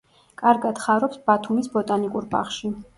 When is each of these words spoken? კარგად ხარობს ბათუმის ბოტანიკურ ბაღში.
კარგად 0.41 0.81
ხარობს 0.87 1.21
ბათუმის 1.29 1.73
ბოტანიკურ 1.77 2.31
ბაღში. 2.37 2.79